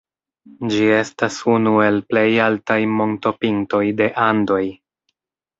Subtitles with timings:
[0.71, 4.63] Ĝi estas unu el plej altaj montopintoj de Andoj.